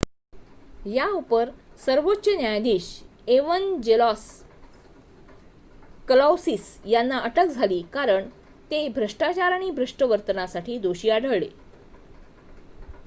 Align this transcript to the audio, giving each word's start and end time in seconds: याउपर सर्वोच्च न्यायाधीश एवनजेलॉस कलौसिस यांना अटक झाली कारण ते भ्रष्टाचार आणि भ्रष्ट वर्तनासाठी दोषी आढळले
याउपर 0.85 1.49
सर्वोच्च 1.83 2.27
न्यायाधीश 2.29 2.85
एवनजेलॉस 3.27 4.23
कलौसिस 6.07 6.65
यांना 6.85 7.19
अटक 7.21 7.49
झाली 7.49 7.81
कारण 7.93 8.29
ते 8.71 8.87
भ्रष्टाचार 8.95 9.51
आणि 9.51 9.69
भ्रष्ट 9.73 10.03
वर्तनासाठी 10.05 10.77
दोषी 10.79 11.09
आढळले 11.09 11.49